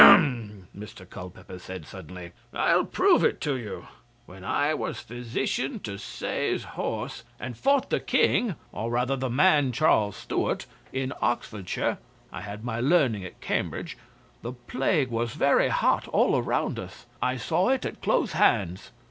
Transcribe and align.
'Ahem!' 0.01 0.67
Mr 0.75 1.07
Culpeper 1.07 1.59
said 1.59 1.85
suddenly. 1.85 2.31
'I'll 2.55 2.85
prove 2.85 3.23
it 3.23 3.39
to 3.41 3.55
you. 3.55 3.85
When 4.25 4.43
I 4.43 4.73
was 4.73 4.99
physician 4.99 5.79
to 5.81 5.99
Saye's 5.99 6.63
Horse, 6.63 7.23
and 7.39 7.55
fought 7.55 7.91
the 7.91 7.99
King 7.99 8.55
or 8.71 8.89
rather 8.89 9.15
the 9.15 9.29
man 9.29 9.71
Charles 9.71 10.15
Stuart 10.15 10.65
in 10.91 11.13
Oxfordshire 11.21 11.99
(I 12.33 12.41
had 12.41 12.65
my 12.65 12.79
learning 12.79 13.25
at 13.25 13.41
Cambridge), 13.41 13.95
the 14.41 14.53
plague 14.53 15.09
was 15.11 15.35
very 15.35 15.69
hot 15.69 16.07
all 16.07 16.35
around 16.35 16.79
us. 16.79 17.05
I 17.21 17.37
saw 17.37 17.69
it 17.69 17.85
at 17.85 18.01
close 18.01 18.31
hands. 18.31 18.89